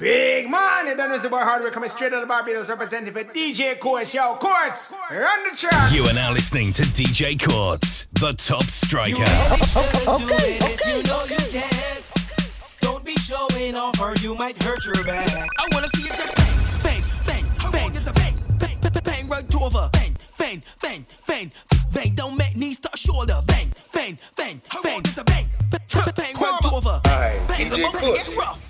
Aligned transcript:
Big 0.00 0.48
money, 0.48 0.94
don't 0.96 1.10
miss 1.10 1.20
the 1.20 1.28
boy 1.28 1.40
Hardware 1.40 1.70
coming 1.70 1.90
straight 1.90 2.14
out 2.14 2.22
of 2.22 2.28
Barbados 2.28 2.70
representing 2.70 3.12
for 3.12 3.22
DJ 3.22 3.78
Courtz. 3.78 4.14
Yo, 4.14 4.34
Courtz, 4.36 4.90
you're 5.10 5.28
on 5.28 5.44
the 5.44 5.54
track. 5.54 5.92
You 5.92 6.04
are 6.04 6.14
now 6.14 6.32
listening 6.32 6.72
to 6.72 6.82
DJ 6.84 7.38
Courtz, 7.38 8.06
the 8.14 8.32
top 8.32 8.62
striker. 8.64 9.20
okay, 9.20 10.56
okay, 10.56 10.96
you 10.96 11.02
know 11.02 11.20
okay. 11.24 11.34
You 11.34 11.60
can. 11.60 12.02
Don't 12.80 13.04
be 13.04 13.14
showing 13.16 13.76
off 13.76 14.00
or 14.00 14.14
you 14.22 14.34
might 14.34 14.62
hurt 14.62 14.82
your 14.86 15.04
back. 15.04 15.28
I 15.58 15.68
wanna 15.70 15.88
see 15.88 16.00
you 16.00 16.08
just 16.08 16.34
bang, 16.82 17.02
bang, 17.26 17.44
bang, 17.70 17.92
bang, 17.92 17.92
bang, 17.92 18.34
bang, 18.58 18.78
bang, 18.80 19.02
bang 19.04 19.28
right 19.28 19.54
over. 19.56 19.90
Bang, 19.92 20.16
bang, 20.38 20.62
bang, 20.80 21.06
bang, 21.26 21.52
bang. 21.92 22.14
Don't 22.14 22.38
make 22.38 22.56
knees 22.56 22.78
touch 22.78 23.00
shoulder. 23.00 23.42
Bang, 23.44 23.70
bang, 23.92 24.18
bang, 24.34 24.62
bang, 24.82 25.02
bang, 25.02 25.24
bang, 25.26 26.12
bang 26.16 26.34
right 26.40 26.72
over. 26.72 27.00
Bang, 27.04 27.42
it's 27.50 27.76
about 27.76 28.02
to 28.02 28.14
get 28.14 28.34
rough. 28.38 28.69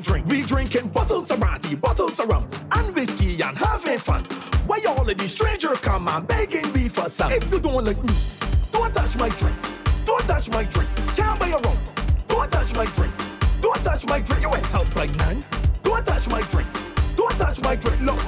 drink. 0.00 0.26
We 0.26 0.42
drinking 0.42 0.88
bottles 0.88 1.30
of 1.30 1.40
ratty, 1.40 1.74
bottles 1.74 2.18
of 2.18 2.28
rum, 2.28 2.48
and 2.72 2.94
whiskey 2.94 3.40
and 3.42 3.56
having 3.56 3.98
fun. 3.98 4.22
Why 4.66 4.82
all 4.88 5.08
of 5.08 5.18
these 5.18 5.32
strangers 5.32 5.80
come 5.80 6.08
and 6.08 6.26
begging 6.26 6.72
me 6.72 6.88
for 6.88 7.08
some? 7.08 7.32
If 7.32 7.50
you 7.50 7.60
don't 7.60 7.84
like 7.84 8.02
me, 8.02 8.14
don't 8.72 8.94
touch 8.94 9.16
my 9.16 9.28
drink. 9.30 9.56
Don't 10.04 10.26
touch 10.26 10.48
my 10.50 10.64
drink. 10.64 10.88
Can't 11.16 11.38
buy 11.38 11.48
a 11.48 11.58
rum. 11.58 11.78
Don't 12.26 12.50
touch 12.50 12.74
my 12.74 12.84
drink. 12.86 13.12
Don't 13.60 13.82
touch 13.84 14.06
my 14.06 14.20
drink. 14.20 14.42
You 14.42 14.54
ain't 14.54 14.66
help 14.66 14.92
by 14.94 15.06
none. 15.06 15.44
Don't 15.82 16.04
touch 16.06 16.28
my 16.28 16.40
drink. 16.42 16.68
Don't 17.16 17.36
touch 17.38 17.60
my 17.62 17.76
drink. 17.76 18.00
Look, 18.00 18.26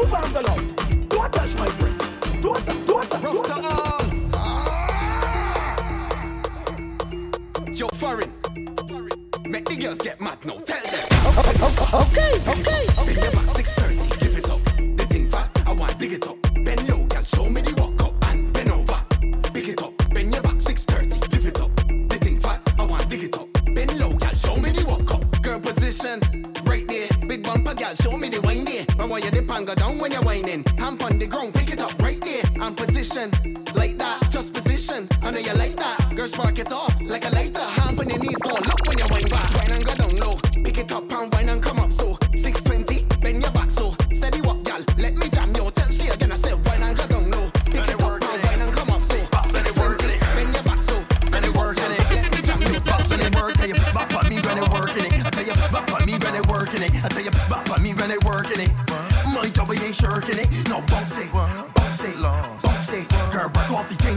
Okay, 11.92 12.40
okay, 12.48 12.91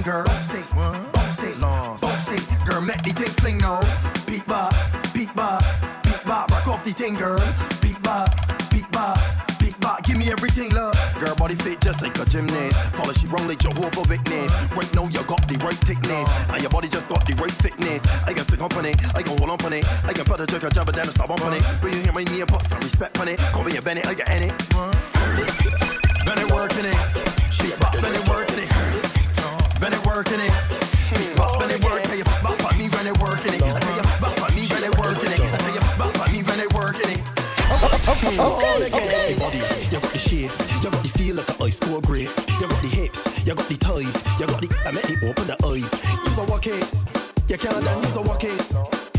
girl. 0.05 0.23
It, 0.29 1.59
bounce 1.99 2.29
it. 2.29 2.65
Girl, 2.65 2.79
make 2.79 3.01
the 3.01 3.11
thing 3.17 3.33
fling 3.41 3.57
now. 3.57 3.81
Beat 4.29 4.45
bop, 4.45 4.71
beat 5.13 5.33
bop, 5.35 5.65
beat 6.03 6.21
bop. 6.23 6.47
Break 6.47 6.67
off 6.67 6.85
the 6.85 6.93
thing, 6.93 7.15
girl. 7.15 7.41
Beat 7.81 7.97
bop, 8.03 8.29
beat 8.69 8.85
bop, 8.91 9.17
beat 9.59 9.73
bop. 9.81 10.05
Give 10.05 10.17
me 10.17 10.29
everything, 10.29 10.69
love. 10.77 10.93
Girl, 11.17 11.33
body 11.35 11.55
fit 11.55 11.81
just 11.81 12.03
like 12.03 12.15
a 12.19 12.25
gymnast. 12.25 12.77
Follow 12.93 13.13
she 13.13 13.25
wrong 13.27 13.47
like 13.47 13.57
Jehovah 13.57 14.05
Witness. 14.07 14.53
Right 14.77 14.91
now 14.93 15.09
you 15.09 15.23
got 15.25 15.41
the 15.49 15.57
right 15.65 15.81
thickness, 15.89 16.29
and 16.53 16.61
your 16.61 16.69
body 16.69 16.87
just 16.87 17.09
got 17.09 17.25
the 17.25 17.33
right 17.41 17.51
fitness. 17.51 18.05
I 18.29 18.33
can 18.33 18.43
stick 18.45 18.61
up 18.61 18.77
on 18.77 18.85
it, 18.85 18.95
I 19.17 19.23
can 19.23 19.35
hold 19.37 19.49
up 19.49 19.65
on 19.65 19.73
it, 19.73 19.85
I 20.05 20.13
can 20.13 20.25
put 20.25 20.39
a 20.39 20.45
jerk 20.45 20.63
a 20.63 20.69
jab 20.69 20.87
and 20.87 20.97
then 20.97 21.09
stop 21.09 21.31
on 21.31 21.53
it. 21.53 21.63
When 21.81 21.93
you 21.93 22.01
hear 22.05 22.13
my 22.13 22.23
knee, 22.23 22.45
put 22.45 22.63
some 22.63 22.79
respect 22.79 23.19
on 23.19 23.27
it. 23.27 23.39
Call 23.51 23.63
me 23.63 23.75
a 23.75 23.81
Bennett, 23.81 24.05
I 24.05 24.13
get 24.13 24.29
in 24.29 24.53
it. 24.53 25.14
You 47.55 47.69
can't 47.69 47.85
done. 47.85 48.03
Use 48.03 48.15
a 48.17 48.21
walk 48.21 48.39
case. 48.39 48.75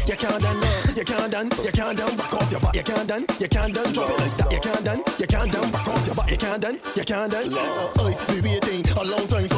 You 0.06 0.14
can't 0.14 0.41
done, 0.41 0.62
you 0.94 1.04
can't 1.04 1.32
done, 1.32 1.50
you 1.64 1.72
can't 1.72 1.98
done, 1.98 2.16
back 2.16 2.34
off 2.34 2.50
your 2.52 2.60
butt, 2.60 2.76
you 2.76 2.82
can't 2.84 3.08
done, 3.08 3.26
you 3.41 3.48
can't 3.48 3.74
done, 3.74 3.92
drop 3.92 4.08
it 4.08 4.20
like 4.20 4.36
that, 4.36 4.52
you 4.52 4.60
can't 4.60 4.84
done, 4.84 5.02
you 5.19 5.26
can't 5.26 5.50
done, 5.50 5.72
back 5.72 5.88
off 5.88 6.06
your 6.06 6.14
butt, 6.14 6.30
you 6.30 6.36
can't 6.36 6.62
done, 6.62 6.80
you 6.94 7.02
can't 7.02 7.32
done. 7.32 7.52
Uh, 7.52 8.06
I've 8.06 8.28
been 8.28 8.44
waiting 8.44 8.86
a 8.97 9.04
long 9.04 9.26
time 9.26 9.48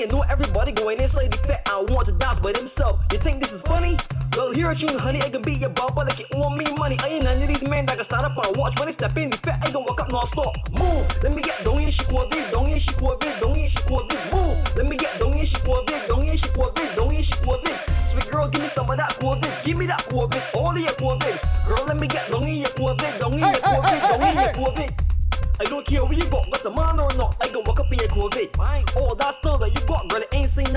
You 0.00 0.06
know, 0.06 0.22
everybody 0.30 0.72
going 0.72 0.98
inside 0.98 1.30
the 1.30 1.36
fit 1.36 1.60
I 1.66 1.84
want 1.90 2.06
to 2.06 2.12
dance 2.12 2.38
by 2.38 2.52
themselves. 2.52 3.02
You 3.12 3.18
think 3.18 3.38
this 3.38 3.52
is 3.52 3.60
funny? 3.60 3.98
Well, 4.34 4.50
here 4.50 4.68
at 4.68 4.80
you, 4.80 4.98
honey, 4.98 5.20
I 5.20 5.28
can 5.28 5.42
be 5.42 5.52
your 5.52 5.68
bumper 5.68 6.04
like 6.06 6.18
it 6.18 6.34
want 6.34 6.56
me 6.56 6.64
money. 6.78 6.96
I 7.00 7.08
ain't 7.08 7.24
none 7.24 7.42
of 7.42 7.46
these 7.46 7.68
men 7.68 7.84
that 7.84 7.96
can 7.96 8.04
stand 8.04 8.24
up 8.24 8.32
and 8.42 8.56
watch 8.56 8.78
when 8.78 8.86
they 8.86 8.92
step 8.92 9.14
in 9.18 9.28
the 9.28 9.36
fit. 9.36 9.56
I 9.60 9.70
can 9.70 9.84
walk 9.84 10.00
up 10.00 10.10
non-stop. 10.10 10.56
Move, 10.72 11.22
let 11.22 11.34
me 11.34 11.42
get 11.42 11.62
down 11.66 11.76
here, 11.76 11.90
she 11.90 12.02
big, 12.04 12.50
down 12.50 12.64
here, 12.64 12.80
she 12.80 12.92
big, 12.92 13.40
down 13.42 13.54
here, 13.54 13.68
she 13.68 13.78
big. 13.82 14.32
Move, 14.32 14.74
let 14.74 14.86
me 14.86 14.96
get 14.96 15.20
down 15.20 15.34
here, 15.34 15.44
she 15.44 15.58
big, 15.58 16.08
down 16.08 16.22
here, 16.22 16.36
she 16.38 16.48
big, 16.48 16.96
down 16.96 17.10
here, 17.10 17.22
she 17.22 17.34
big. 17.44 17.78
Sweet 18.08 18.30
girl, 18.30 18.48
give 18.48 18.62
me 18.62 18.68
some 18.68 18.88
of 18.88 18.96
that 18.96 19.18
quad 19.20 19.46
give 19.64 19.76
me 19.76 19.84
that 19.84 20.08
big, 20.08 20.42
all 20.54 20.70
of 20.70 20.78
your 20.78 20.94
quad. 20.94 21.20
Girl, 21.68 21.84
let 21.84 21.98
me 21.98 22.06
get 22.06 22.30
down 22.30 22.42
here, 22.44 22.66
your 22.78 22.96
big, 22.96 23.20
down 23.20 23.32
here, 23.32 23.52
your 23.52 23.60
down 23.60 24.34
here, 24.34 24.52
your 24.56 24.72
big. 24.72 24.94
I 25.60 25.64
don't 25.64 25.84
care 25.84 26.02
what 26.02 26.16
you 26.16 26.24
got, 26.30 26.50
got 26.50 26.64
a 26.64 26.70
man 26.70 26.98
or 26.98 27.12
not. 27.16 27.36
I 27.38 27.48
can 27.48 27.62
walk 27.64 27.80
up 27.80 27.92
in 27.92 27.98
your 27.98 28.08
Corvette. 28.08 28.58
All 28.96 29.14
that 29.14 29.34
stuff 29.34 29.60
that 29.60 29.74
you 29.74 29.80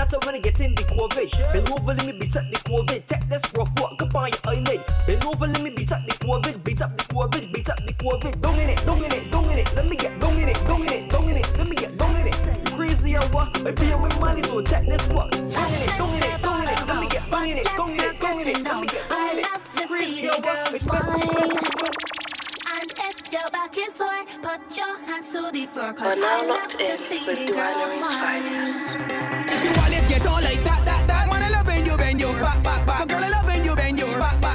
that's 0.10 0.26
when 0.26 0.36
I 0.36 0.40
get 0.40 0.60
in 0.60 0.76
the 0.76 0.84
COVID. 0.84 1.54
Bend 1.54 1.70
over, 1.70 1.94
let 1.94 2.06
me 2.06 2.12
beat 2.14 2.36
up 2.36 2.44
the 2.50 2.58
COVID. 2.58 3.06
Take 3.08 3.30
this 3.30 3.44
rough 3.56 3.72
walk 3.80 4.02
up 4.02 4.16
on 4.16 4.30
your 4.30 4.40
eyelid. 4.48 4.82
Bend 5.08 5.24
over, 5.24 5.48
let 5.48 5.62
me 5.62 5.70
beat 5.70 5.92
up 5.92 6.02
the 6.08 6.14
COVID. 6.14 6.64
Beat 6.64 6.82
up 6.82 6.98
the 6.98 7.04
COVID, 7.04 7.54
beat 7.54 7.70
up 7.70 7.78
the 7.86 7.94
COVID. 7.94 8.42
Don't 8.42 8.60
in 8.60 8.70
it, 8.70 8.86
don't 8.86 9.04
in 9.04 9.12
it, 9.12 9.32
don't 9.32 9.50
in 9.52 9.60
it. 9.60 9.76
Let 9.76 9.88
me 9.88 9.96
get, 9.96 10.20
don't 10.20 10.38
in 10.38 10.50
it, 10.50 10.58
don't 10.66 10.82
in 10.82 10.90
it, 10.90 11.10
don't 11.10 11.30
in 11.30 11.38
it. 11.38 11.58
Let 11.58 11.70
me 11.70 11.76
get, 11.76 11.98
don't 11.98 12.16
in 12.18 12.28
it. 12.28 12.36
Crazy 12.76 13.16
I 13.16 13.26
what? 13.28 13.56
I 13.66 13.72
be 13.72 13.94
with 13.94 14.20
money, 14.20 14.42
so 14.44 14.62
take 14.62 14.88
this 14.88 15.08
walk. 15.10 15.32
Don't 15.32 15.46
in 15.46 15.54
it, 15.54 15.98
don't 15.98 16.16
in 16.16 16.24
it, 16.24 16.42
don't 16.42 16.62
in 16.62 16.68
it. 16.68 16.88
Let 16.88 17.00
me 17.00 17.08
get, 17.08 17.30
don't 17.32 17.48
in 17.48 17.58
it, 17.58 17.68
don't 17.76 17.94
in 17.94 18.00
it, 18.00 18.20
don't 18.20 18.42
in 18.42 18.48
it. 18.48 18.64
Let 18.64 18.80
me 18.82 18.88
get, 18.88 19.10
don't 19.10 19.30
in 19.32 19.40
it. 19.40 19.46
Crazy 19.88 20.28
or 20.28 20.40
what? 20.42 20.68
It's 20.74 20.86
your 23.32 23.50
back 23.52 23.78
is 23.78 23.94
sore, 23.94 24.26
put 24.42 24.78
your 24.78 24.98
hands 25.06 25.30
to 25.32 25.52
the 25.52 25.66
floor, 25.66 25.94
cause 25.94 26.18
I 26.20 26.46
love 26.46 26.72
to 26.78 26.98
see 26.98 27.26
the 27.26 27.52
girls 27.52 27.94
smile 27.94 29.83
like 30.42 30.64
that, 30.64 30.86
that, 30.86 31.08
that. 31.08 31.28
Wanna 31.30 31.50
love 31.52 31.70
and 31.70 31.86
you 31.88 31.98
bend 31.98 32.20
your 32.20 32.34
back, 32.40 32.64
back, 32.64 32.86
back. 32.86 33.08
Girl, 33.08 33.24
I 33.24 33.30
love 33.30 33.50
and 33.50 33.66
you 33.66 33.76
bend 33.76 34.00
your 34.00 34.20
back, 34.20 34.42
back. 34.42 34.53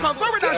Come 0.00 0.16
forward 0.16 0.49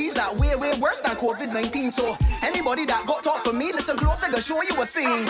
disease 0.00 0.14
that 0.14 0.34
way, 0.40 0.54
way 0.56 0.72
worse 0.80 1.00
than 1.00 1.14
COVID 1.16 1.52
19. 1.52 1.90
So, 1.90 2.16
anybody 2.42 2.84
that 2.86 3.06
got 3.06 3.22
talk 3.22 3.44
for 3.44 3.52
me, 3.52 3.72
listen 3.72 3.96
close, 3.96 4.22
I 4.22 4.30
can 4.30 4.40
show 4.40 4.62
you 4.62 4.74
a 4.80 4.86
scene. 4.86 5.28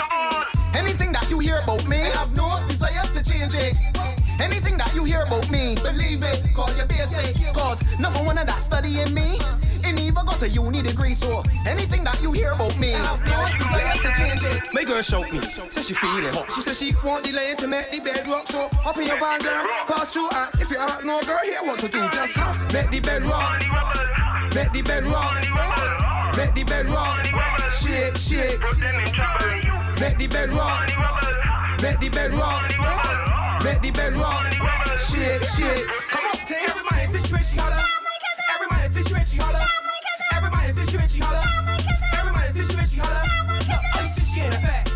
Anything 0.75 1.12
that 1.12 1.27
you 1.29 1.39
hear 1.39 1.61
about 1.62 1.87
me, 1.89 1.99
I 1.99 2.11
have 2.15 2.35
no 2.37 2.47
desire 2.69 3.03
to 3.03 3.21
change 3.23 3.55
it. 3.55 3.75
Anything 4.41 4.79
that 4.79 4.95
you 4.95 5.05
hear 5.05 5.23
about 5.23 5.50
me, 5.50 5.75
believe 5.83 6.23
it, 6.23 6.43
call 6.55 6.71
your 6.77 6.87
basic. 6.87 7.37
Cause 7.53 7.83
number 7.99 8.21
one 8.21 8.39
of 8.39 8.47
that 8.47 8.61
studying 8.61 9.12
me. 9.12 9.39
Ain't 9.85 9.99
even 9.99 10.25
got 10.25 10.43
a 10.43 10.49
uni 10.49 10.83
degree, 10.83 11.15
so 11.15 11.43
anything 11.67 12.05
that 12.05 12.21
you 12.23 12.33
hear 12.33 12.53
about 12.53 12.79
me, 12.79 12.95
I 12.95 12.99
have 12.99 13.21
no 13.27 13.37
desire 13.59 13.97
to 14.07 14.11
change 14.15 14.43
it. 14.45 14.62
My 14.73 14.85
girl 14.85 15.03
show 15.03 15.23
me, 15.23 15.41
says 15.69 15.89
she 15.89 15.95
feeling 15.95 16.33
hot. 16.33 16.53
She 16.53 16.61
says 16.61 16.79
she 16.79 16.93
want 17.03 17.25
the 17.25 17.33
lane 17.33 17.57
to 17.57 17.67
make 17.67 17.91
the 17.91 18.00
bed 18.00 18.27
rock, 18.29 18.47
so 18.47 18.69
up 18.87 18.97
in 18.97 19.07
your 19.07 19.19
van, 19.19 19.41
girl, 19.41 19.65
pass 19.89 20.12
through. 20.12 20.29
And 20.33 20.49
if 20.61 20.71
you 20.71 20.79
are 20.79 21.03
no 21.03 21.21
girl, 21.23 21.41
here 21.45 21.65
what 21.65 21.81
to 21.81 21.89
do, 21.89 22.00
just 22.12 22.37
huh, 22.37 22.53
make 22.73 22.91
the 22.91 23.00
bed 23.00 23.23
rock. 23.25 24.30
Make 24.54 24.73
the 24.73 24.83
bed 24.83 25.04
rock. 25.04 25.35
Make 26.37 26.54
the 26.54 26.64
bed 26.64 26.87
rock. 26.90 27.21
Shake, 27.71 28.16
shake. 28.16 28.61
Make 30.00 30.19
the 30.19 30.26
bed 30.26 30.50
rock. 30.54 30.80
Make 31.83 32.00
the 32.00 32.09
bed 32.09 32.33
rock. 32.35 32.62
Make 33.62 33.80
the 33.80 33.90
bed 33.92 34.19
rock. 34.19 34.47
Shake, 34.99 35.45
shake. 35.45 35.87
Come 36.11 36.25
on, 36.25 36.47
take 36.47 36.69
every 36.69 36.83
man 36.90 37.00
in 37.02 37.21
situation, 37.21 37.59
holla. 37.61 37.85
Every 38.54 38.66
man 38.71 38.85
in 38.85 38.90
situation, 38.90 39.40
holla. 39.40 39.66
Every 40.35 40.50
man 40.50 40.69
in 40.69 40.75
situation, 40.75 41.23
holla. 41.23 41.45
Every 42.19 42.33
man 42.33 42.47
in 42.47 42.52
situation, 42.52 43.00
holla. 43.00 43.25
No, 43.69 43.76
I 43.95 44.04
see 44.04 44.25
she 44.25 44.40
in 44.40 44.52
effect. 44.52 44.90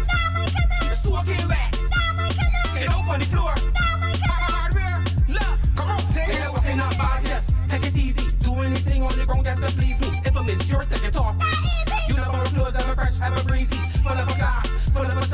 I'm 13.33 13.47
breezy, 13.47 13.76
full 14.02 14.12
of 14.12 14.28
a 14.28 14.35
glass, 14.37 14.90
full 14.90 15.02
of 15.02 15.16
a. 15.16 15.25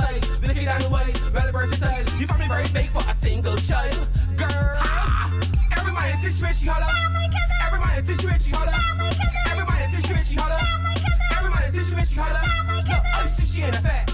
The 0.40 0.54
the 0.54 0.88
way. 0.90 1.20
You 2.20 2.26
big 2.72 2.90
for 2.90 3.02
a 3.08 3.14
single 3.14 3.56
child. 3.56 4.08
Girl, 4.36 4.48
ah, 4.50 5.32
every 5.76 5.92
man 5.92 6.12
is 6.12 6.20
situated, 6.20 6.56
she 6.56 6.68
holler. 6.68 6.86
Every 7.66 7.80
man 7.80 7.98
is 7.98 8.06
situated, 8.06 8.42
she 8.42 8.52
holler. 8.52 8.72
Every 9.50 9.64
man 9.66 9.82
is 9.82 9.96
situated, 9.96 10.26
she 10.26 10.36
holler. 10.36 10.60
Every 11.36 11.50
man 11.50 11.64
is 11.64 11.72
situated, 11.72 12.08
she 12.08 12.18
holler. 12.18 12.40
I 13.14 13.26
see 13.26 13.46
she 13.46 13.62
ain't 13.64 13.76
a 13.76 13.80
fair. 13.80 14.09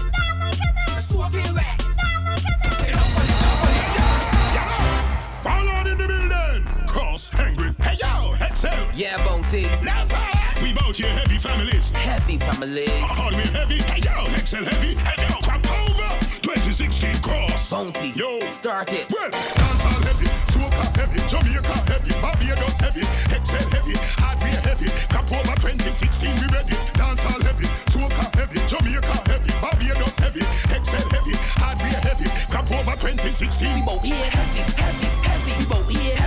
Murphy 12.27 12.39
family. 12.39 12.87
Hold 13.07 13.37
me 13.37 13.47
heavy, 13.55 13.79
hey 13.83 14.01
yo, 14.03 14.27
Hexel 14.35 14.65
heavy, 14.65 14.95
hey 14.95 15.15
yo, 15.23 15.39
crop 15.47 15.63
over. 15.63 16.11
2016 16.43 17.15
cross. 17.21 17.71
Bounty, 17.71 18.09
yo, 18.19 18.41
start 18.51 18.91
it. 18.91 19.07
Well, 19.09 19.31
dancehall 19.31 20.03
heavy, 20.03 20.27
soca 20.51 20.85
heavy, 20.97 21.19
Jamaica 21.31 21.77
heavy, 21.87 22.11
Barbados 22.19 22.75
heavy, 22.83 23.05
Hexel 23.31 23.63
heavy, 23.71 23.95
Hard 24.19 24.43
hardware 24.43 24.59
heavy, 24.59 24.89
crop 25.07 25.31
over 25.31 25.55
2016 25.55 26.35
we 26.35 26.47
ready. 26.51 26.75
Dancehall 26.99 27.41
heavy, 27.47 27.67
soca 27.95 28.25
heavy, 28.35 28.59
Jamaica 28.67 29.17
heavy, 29.23 29.51
Barbados 29.63 30.15
heavy, 30.19 30.43
Hexel 30.67 31.07
heavy, 31.07 31.35
Hard 31.63 31.79
hardware 31.79 32.01
heavy, 32.03 32.27
crop 32.51 32.69
over 32.71 32.95
2016. 32.99 33.73
We 33.73 33.81
both 33.87 34.03
here 34.03 34.15
heavy, 34.15 34.67
heavy, 34.75 35.07
heavy, 35.23 35.51
we 35.59 35.65
both 35.65 35.87
here 35.87 36.15
heavy. 36.15 36.26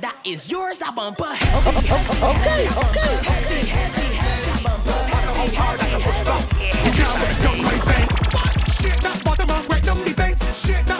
that 0.00 0.16
is 0.24 0.50
yours. 0.50 0.78
That 0.78 0.94
bumper. 0.94 1.24
Okay, 1.24 2.68
okay. 2.68 3.38
Shit, 8.80 9.00
that 9.02 9.22
bottom, 9.24 9.50
I'm 9.50 9.64
right, 9.66 9.82
them 9.82 10.04
defense. 10.04 10.66
Shit, 10.66 10.86
that. 10.86 10.97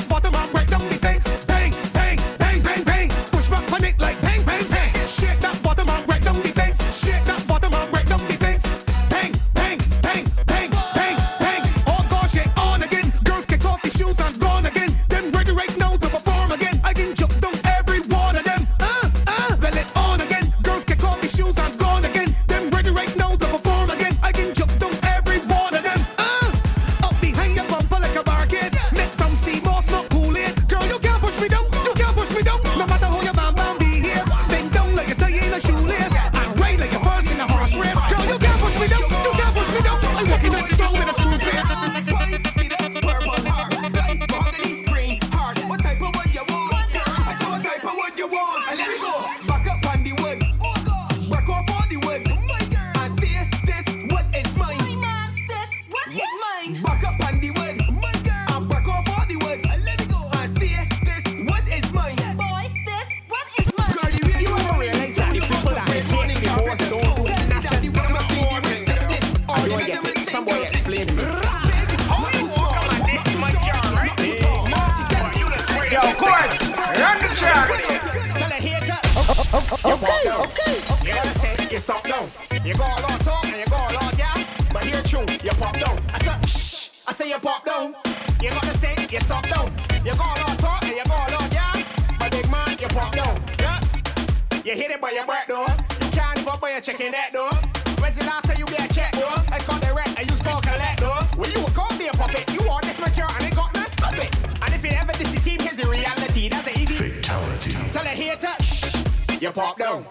Down. 109.78 110.04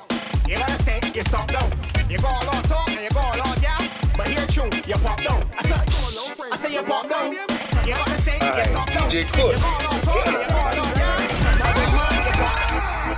You 0.48 0.56
gotta 0.56 0.84
say, 0.84 1.02
you 1.14 1.24
stop 1.24 1.52
down. 1.52 1.70
You 2.10 2.18
go 2.20 2.28
all 2.28 2.50
on 2.50 2.64
talk 2.64 2.88
and 2.90 3.04
you 3.04 3.10
go 3.10 3.20
all 3.20 3.42
on 3.42 3.62
yeah. 3.62 3.78
But 4.16 4.28
here 4.28 4.48
true, 4.48 4.70
you 4.88 4.96
pop 4.96 5.22
down. 5.22 5.44
I 5.58 5.64
say, 5.64 5.76
I 6.52 6.56
say 6.56 6.74
you 6.74 6.84
pop 6.84 7.10
down. 7.10 7.34
You 7.34 7.94
gotta 7.94 8.22
say, 8.22 8.40
you 8.40 8.66
stop 8.66 8.88
down. 8.88 9.10
DJ 9.12 9.28
Kush. 9.28 9.60
go 9.60 9.68
all 9.68 9.94
on 9.94 10.00
talk 10.02 10.28
and 10.28 10.40
you 10.40 10.48
go 10.48 10.56
all 10.56 10.80
on 10.80 10.96
yeah. 10.96 11.18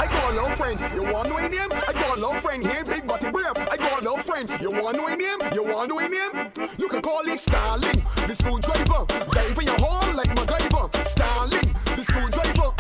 I 0.02 0.08
got 0.10 0.36
love 0.36 0.56
friend, 0.58 0.80
you 0.96 1.14
want 1.14 1.28
to 1.28 1.38
his? 1.38 1.84
I 1.88 1.94
got 1.94 2.20
love 2.20 2.42
friend 2.42 2.66
here, 2.66 2.84
big 2.84 3.06
body 3.06 3.32
brave. 3.32 3.58
I 3.72 3.78
got 3.78 4.04
love 4.04 4.26
friend, 4.26 4.50
you 4.60 4.70
want 4.72 4.96
to 4.98 5.06
his? 5.06 5.56
You 5.56 5.64
want 5.64 5.90
to 5.92 5.98
his? 6.00 6.80
You 6.80 6.88
can 6.88 7.02
call 7.02 7.22
it 7.30 7.38
Starling, 7.38 8.02
the 8.26 8.34
screwdriver. 8.34 9.06
Dive 9.32 9.58
in 9.60 9.66
your 9.66 9.78
hole 9.78 10.16
like 10.16 10.30
MacGyver. 10.30 11.06
Starling, 11.06 11.74
the 11.96 12.04
screwdriver. 12.04 12.79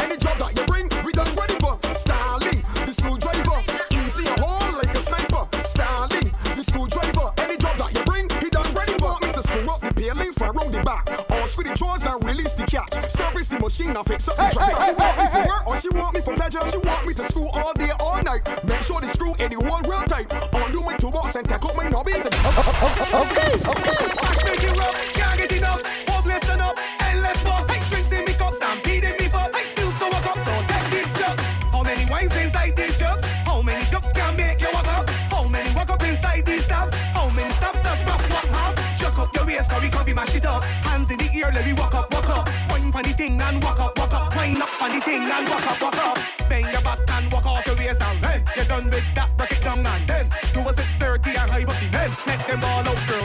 Back. 11.63 11.73
The 11.73 11.77
drawers 11.77 12.05
and 12.05 12.23
release 12.25 12.53
the 12.53 12.65
catch. 12.65 12.93
Service 13.09 13.47
the 13.47 13.59
machine 13.59 13.95
and 13.95 14.05
fix 14.05 14.27
up 14.27 14.37
the 14.37 14.49
track. 14.53 14.69
She 14.85 14.93
want 14.93 15.17
me 15.17 15.25
for 15.27 15.47
work 15.47 15.67
or 15.67 15.77
she 15.77 15.89
want 15.89 16.15
me 16.15 16.21
for 16.21 16.35
pleasure. 16.35 16.59
She 16.69 16.77
want 16.77 17.07
me 17.07 17.13
to 17.13 17.23
screw 17.23 17.49
all 17.53 17.73
day, 17.73 17.91
all 17.99 18.21
night. 18.23 18.47
Make 18.63 18.81
sure 18.81 19.01
the 19.01 19.07
screw 19.07 19.33
in 19.39 19.51
the 19.51 19.59
hole 19.67 19.81
real 19.83 20.03
tight. 20.03 20.31
Undo 20.53 20.81
my 20.81 20.97
toolbox 20.97 21.35
and 21.35 21.47
take 21.47 21.63
out 21.63 21.75
my 21.75 21.85
knobbies. 21.85 22.25
Okay, 22.29 23.59
okay. 23.59 23.68
Your 39.59 39.67
cause 39.67 39.81
we 39.81 39.89
can 39.89 40.05
be 40.05 40.13
mash 40.13 40.35
it 40.35 40.45
up. 40.45 40.63
Hands 40.63 41.11
in 41.11 41.17
the 41.17 41.29
ear, 41.35 41.51
let 41.53 41.65
me 41.65 41.73
walk 41.73 41.93
up, 41.93 42.13
walk 42.13 42.29
up. 42.29 42.47
Wine 42.69 42.93
pon 42.93 43.03
the 43.03 43.09
thing 43.09 43.41
and 43.41 43.61
walk 43.61 43.77
up, 43.77 43.97
walk 43.99 44.13
up. 44.13 44.33
Wine 44.33 44.61
up 44.61 44.81
on 44.81 44.93
the 44.93 45.01
thing 45.01 45.23
and 45.23 45.49
walk 45.49 45.67
up, 45.67 45.81
walk 45.81 45.97
up. 45.97 46.17
Bend 46.47 46.71
your 46.71 46.81
back 46.81 46.99
and 47.11 47.29
walk 47.29 47.45
off 47.45 47.67
your 47.67 47.75
waist 47.75 48.01
and 48.01 48.25
hey, 48.25 48.41
you're 48.55 48.65
done 48.65 48.85
with 48.85 49.03
that, 49.15 49.35
break 49.35 49.51
it 49.51 49.61
down 49.61 49.85
and 49.85 50.07
then 50.07 50.25
do 50.53 50.61
a 50.61 50.71
630 50.71 51.29
and 51.35 51.51
hype 51.51 51.67
up 51.67 51.75
the 51.75 51.89
men. 51.91 52.15
Make 52.25 52.47
them 52.47 52.63
all 52.63 52.87
out, 52.87 52.99
girl, 53.09 53.18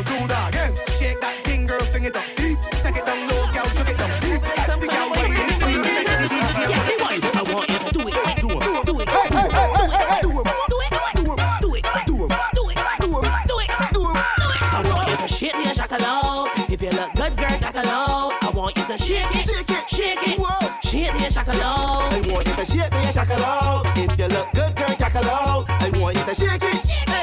shake 19.04 19.36
it. 19.36 19.44
Shake 19.44 19.70
it. 19.70 19.90
Shake 19.90 20.28
it. 20.28 20.38
Whoa. 20.38 20.74
Shake 20.82 21.12
shakaloo. 21.28 22.08
I 22.08 22.32
want 22.32 22.46
you 22.46 22.54
to 22.54 22.64
shake 22.64 22.94
shakaloo. 23.12 23.84
If 23.96 24.18
you 24.18 24.28
look 24.28 24.48
good, 24.54 24.74
girl, 24.76 24.94
shakaloo. 24.96 25.66
I 25.68 25.90
want 25.98 26.16
you 26.16 26.24
to 26.24 26.34
shake 26.34 26.62
it, 26.62 26.78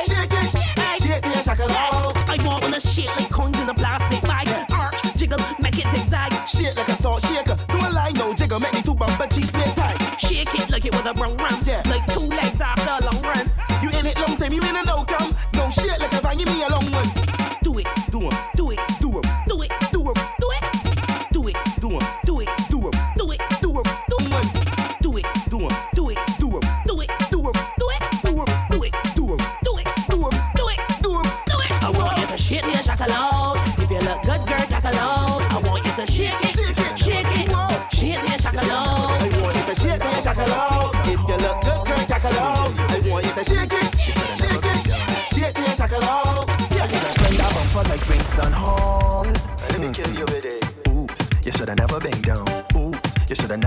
shake 0.08 0.34
it, 0.34 0.48
shake 1.02 1.24
shakaloo. 1.48 2.14
I 2.30 2.38
want 2.46 2.62
one 2.64 2.74
to 2.74 2.80
shake 2.80 3.16
like 3.16 3.30
coins 3.30 3.58
in 3.60 3.70
a 3.70 3.74
plastic 3.74 4.22
bag. 4.24 4.48
Arch, 4.72 5.02
jiggle, 5.18 5.40
make 5.62 5.78
it 5.78 5.88
zigzag. 5.96 6.32
Shake 6.48 6.78
like 6.78 6.90
a 6.90 6.96
salt 6.96 7.22
shaker. 7.26 7.56
Do 7.68 7.78
a 7.78 7.90
line, 7.90 8.14
no 8.16 8.34
jigger, 8.34 8.60
make 8.60 8.74
me 8.74 8.82
two 8.82 8.94
bumper 8.94 9.28
cheeks 9.28 9.52
tight. 9.52 9.98
Shake 10.20 10.54
it 10.54 10.70
like 10.70 10.86
it 10.86 10.94
was 10.94 11.06
a 11.06 11.14
run. 11.14 11.56
Yeah. 11.66 11.82
Like 11.90 12.01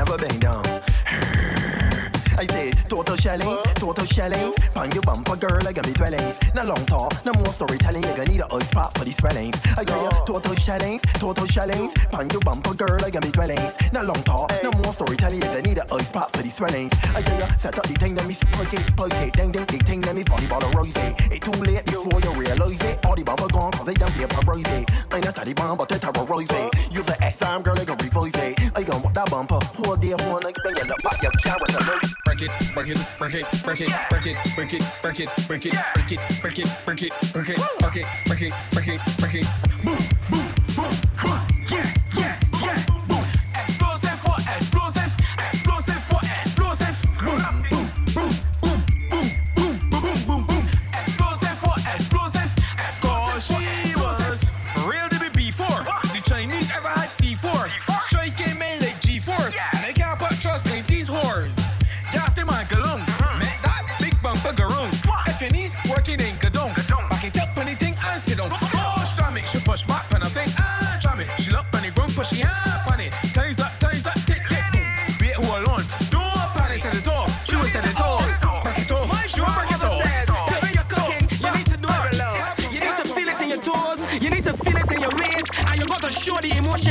never 0.06 0.18
been 0.18 0.38
down. 0.38 1.43
I 2.38 2.46
say 2.46 2.70
total 2.88 3.16
shellings, 3.16 3.62
total 3.74 4.04
shellings. 4.04 4.54
Pan 4.74 4.90
your 4.92 5.02
bumper, 5.02 5.36
girl, 5.36 5.66
I 5.66 5.72
got 5.72 5.86
me 5.86 5.92
dwellings. 5.92 6.38
No 6.54 6.64
long 6.64 6.84
talk, 6.86 7.12
no 7.24 7.32
more 7.32 7.52
storytelling. 7.52 8.02
You 8.02 8.14
gonna 8.16 8.30
need 8.30 8.40
a 8.40 8.46
ice 8.52 8.68
spot 8.68 8.96
for 8.98 9.04
these 9.04 9.16
swellings. 9.16 9.56
I 9.78 9.84
got 9.84 10.02
ya 10.02 10.10
total 10.24 10.54
shellings, 10.54 11.02
total 11.14 11.46
shellings. 11.46 11.94
Pan 12.10 12.28
your 12.30 12.40
bumper, 12.40 12.74
girl, 12.74 13.04
I 13.04 13.10
got 13.10 13.24
me 13.24 13.30
dwellings. 13.30 13.76
No 13.92 14.02
long 14.02 14.22
talk, 14.24 14.50
no 14.62 14.70
more 14.82 14.92
storytelling. 14.92 15.36
You 15.36 15.48
gonna 15.48 15.62
need 15.62 15.78
a 15.78 15.86
ice 15.94 16.08
spot 16.08 16.34
for 16.36 16.42
these 16.42 16.54
swellings. 16.54 16.92
I 17.14 17.22
got 17.22 17.38
ya 17.38 17.46
set 17.56 17.78
up 17.78 17.86
the 17.86 17.94
thing, 17.94 18.14
let 18.14 18.26
me 18.26 18.34
spike 18.34 18.72
it. 18.72 19.32
Ding 19.34 19.52
ding, 19.52 19.66
the 19.66 19.78
thing, 19.78 20.00
let 20.02 20.16
me 20.16 20.24
volleyball 20.24 20.62
a 20.62 20.76
rose. 20.76 20.96
It 21.30 21.40
too 21.42 21.52
late 21.62 21.86
before 21.86 22.20
you 22.20 22.32
realize 22.34 22.82
it. 22.82 23.04
All 23.04 23.14
the 23.14 23.24
bumper 23.24 23.48
gone, 23.48 23.72
cause 23.72 23.86
they 23.86 23.94
done 23.94 24.10
vaporize 24.12 24.66
it. 24.80 24.90
I 25.12 25.20
not 25.20 25.34
the 25.34 25.54
bomb, 25.54 25.78
but 25.78 25.88
they 25.88 25.98
terrorize 25.98 26.50
it. 26.50 26.92
Use 26.92 27.06
the 27.06 27.16
X 27.22 27.38
time, 27.38 27.62
girl, 27.62 27.74
they 27.74 27.84
gon' 27.84 27.98
revoice 27.98 28.36
it. 28.36 28.72
I 28.76 28.82
gon' 28.82 29.02
walk 29.02 29.14
that 29.14 29.30
bumper, 29.30 29.58
whole 29.78 29.96
day, 29.96 30.14
one 30.14 30.42
like 30.42 30.56
banging 30.64 30.90
up, 30.90 30.98
pop 31.02 31.22
your 31.22 31.32
carrot, 31.42 31.72
know. 31.72 32.23
Break 32.24 32.42
it, 32.42 32.50
break 32.74 32.88
it, 32.88 32.98
break 33.18 33.34
it, 33.34 33.46
break 33.62 33.80
it, 33.80 33.88
break 34.10 34.26
it, 34.26 34.36
break 34.50 34.72
it, 34.72 34.82
break 35.02 35.20
it, 35.20 35.28
break 35.46 35.66
it, 35.66 35.78
break 36.02 36.12
it, 36.12 36.28
break 36.42 36.58
it, 36.58 36.70
break 36.86 36.98
it, 37.00 37.12
break 37.32 37.50
it, 37.50 37.58
break 37.80 37.96
it, 37.96 38.06
break 38.26 38.42
it, 38.42 38.52
break 38.72 38.88
it, 38.88 39.00
break 39.18 39.34
it. 39.34 39.46
Boom, 39.84 39.96
boom, 39.96 39.98
boom. 40.30 40.43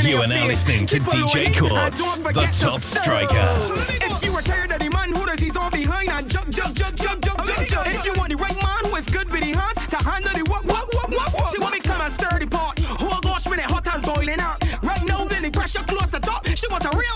You 0.04 0.18
are 0.18 0.26
now 0.26 0.46
listening 0.46 0.84
to 0.86 0.98
DJ 1.00 1.56
Courtz, 1.56 2.18
the 2.18 2.46
top 2.52 2.82
striker. 2.82 3.56
If 4.04 4.22
you 4.22 4.32
are 4.32 4.42
tired 4.42 4.70
of 4.72 4.78
the 4.78 4.90
man 4.90 5.10
who 5.10 5.24
does 5.24 5.40
his 5.40 5.56
all 5.56 5.70
behind 5.70 6.10
and 6.10 6.28
jump, 6.28 6.50
jump, 6.50 6.74
jump, 6.74 6.94
jump, 6.96 7.24
jump, 7.24 7.42
jump, 7.42 7.66
jump. 7.66 7.86
If 7.86 8.04
you 8.04 8.12
want 8.12 8.28
the 8.28 8.36
right 8.36 8.54
man 8.54 8.90
who 8.90 8.96
is 8.96 9.08
good 9.08 9.32
with 9.32 9.40
the 9.40 9.56
hands 9.56 9.88
to 9.88 9.96
handle 9.96 10.32
the 10.34 10.44
walk, 10.50 10.64
walk, 10.66 10.92
walk, 10.92 11.08
walk, 11.08 11.32
walk. 11.32 11.54
She 11.54 11.58
want 11.58 11.72
me 11.72 11.80
come 11.80 12.02
and 12.02 12.12
stir 12.12 12.38
the 12.38 12.46
pot. 12.46 12.78
Oh 13.00 13.18
gosh, 13.22 13.48
when 13.48 13.58
it 13.58 13.64
hot 13.64 13.88
and 13.94 14.02
boiling 14.04 14.40
up. 14.40 14.62
Right 14.82 15.04
now, 15.06 15.26
Billy, 15.26 15.50
pressure 15.50 15.82
close 15.88 16.08
to 16.08 16.20
top. 16.20 16.46
She 16.48 16.68
want 16.68 16.84
a 16.84 16.90
real 16.90 17.13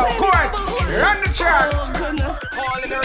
Yo, 0.00 0.06
Courtz, 0.16 0.64
run 0.96 1.20
the 1.22 1.30
track. 1.36 1.70
Calling 2.56 2.88
her 2.88 3.04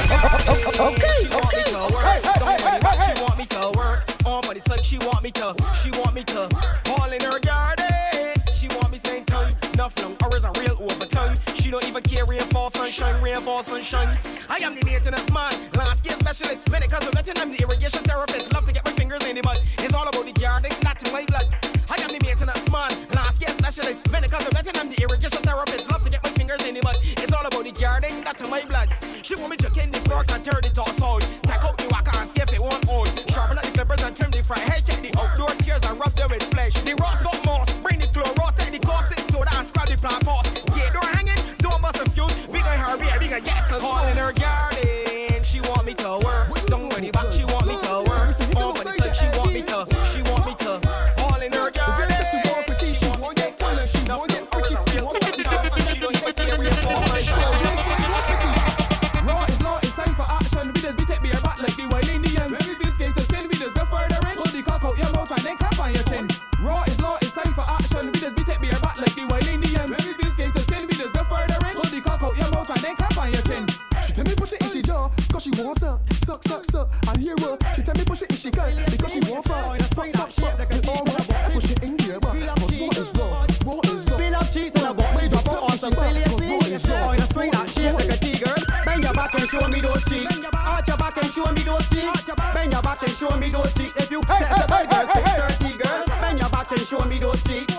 okay, 0.88 1.12
she 1.20 1.28
want 1.28 1.52
me 1.52 1.64
to 1.68 1.94
work. 1.94 2.24
Don't 2.40 2.64
money 2.64 2.80
back, 2.80 3.02
she 3.04 3.22
want 3.22 3.38
me 3.38 3.46
to 3.48 3.72
work. 3.76 4.00
All 4.26 4.42
money 4.44 4.62
suck, 4.62 4.82
she 4.82 4.98
want 5.00 5.22
me 5.22 5.30
to, 5.32 5.54
she 5.84 5.92
want 5.92 6.14
me 6.14 6.24
to. 6.24 6.48
All 6.92 7.12
in 7.12 7.20
her 7.20 7.40
garden, 7.40 8.34
she 8.54 8.70
want 8.70 8.92
me 8.92 8.98
spend 8.98 9.28
time. 9.28 9.52
Enough 9.74 10.02
long 10.02 10.16
hours 10.24 10.46
a 10.46 10.52
real 10.58 10.78
overtime. 10.80 11.36
She 11.56 11.70
don't 11.70 11.86
even 11.86 12.02
care 12.02 12.24
rainfall, 12.26 12.70
sunshine, 12.70 13.22
rainfall, 13.22 13.62
sunshine. 13.62 14.18
I 14.50 14.60
am 14.60 14.74
the 14.74 14.86
maintenance 14.86 15.30
man, 15.34 15.54
landscape 15.74 16.14
specialist. 16.14 16.70
Wants 75.66 75.82
her. 75.82 76.00
Suck, 76.26 76.44
suck, 76.44 76.64
suck, 76.66 76.90
and 77.10 77.18
hear 77.18 77.36
her. 77.42 77.58
She 77.76 77.82
tell 77.82 77.96
me 77.96 78.06
push 78.06 78.22
it 78.22 78.30
in 78.30 78.38
she 78.38 78.52
gut, 78.52 78.72
because 78.92 79.12
she 79.12 79.20
want 79.32 79.46
fuck. 79.46 79.80
Fuck, 79.96 80.14
fuck, 80.14 80.32
fuck, 80.32 80.72
it 80.72 80.88
all 80.88 81.04
right. 81.04 81.54
Push 81.54 81.72
it 81.72 81.84
in 81.84 81.98
gear, 81.98 82.20
but 82.20 82.34
raw 82.34 82.54
is 82.94 83.12
raw. 83.18 83.46
Raw 83.66 83.80
is 83.90 84.10
raw. 84.10 84.18
Bill 84.18 84.36
of 84.36 84.54
cheese 84.54 84.74
and 84.76 84.86
I 84.86 84.92
walk 84.92 85.22
me 85.22 85.28
drop 85.28 85.48
her 85.48 85.58
on 85.58 85.78
some 85.78 85.92
brilliant 85.92 86.30
scene. 86.40 86.62
On 86.62 87.18
a 87.18 87.22
string 87.26 87.52
that 87.52 87.70
shape 87.70 87.94
like 87.94 88.10
a 88.10 88.18
T-girl. 88.18 88.56
Bend 88.86 89.04
your 89.04 89.14
back 89.14 89.34
and 89.34 89.50
show 89.50 89.68
me 89.68 89.82
those 89.82 90.04
cheeks. 90.06 90.36
Arch 90.54 90.88
your 90.88 90.98
back 90.98 91.18
and 91.18 91.32
show 91.32 91.52
me 91.52 91.62
those 91.64 91.90
cheeks. 91.90 92.30
Bend 92.54 92.72
your 92.72 92.82
back 92.82 93.02
and 93.02 93.12
show 93.18 93.38
me 93.38 93.50
those 93.50 93.74
cheeks. 93.74 93.96
If 93.98 94.12
you 94.12 94.22
the 94.22 94.66
bad 94.70 94.90
girl, 94.90 95.08
say 95.14 95.24
30 95.66 95.78
girl. 95.78 96.06
Bend 96.22 96.40
your 96.40 96.50
back 96.50 96.72
and 96.72 96.82
show 96.82 97.04
me 97.06 97.20
those 97.20 97.44
cheeks. 97.44 97.74
Arch 97.74 97.75